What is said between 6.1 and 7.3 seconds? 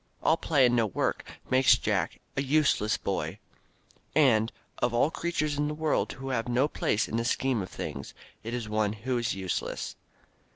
who have no place in the